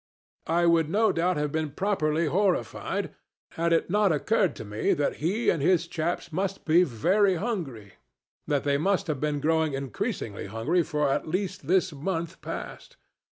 [0.47, 3.13] I would no doubt have been properly horrified,
[3.51, 7.93] had it not occurred to me that he and his chaps must be very hungry:
[8.47, 12.97] that they must have been growing increasingly hungry for at least this month past.